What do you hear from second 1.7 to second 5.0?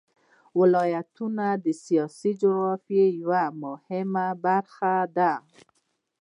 سیاسي جغرافیه یوه مهمه برخه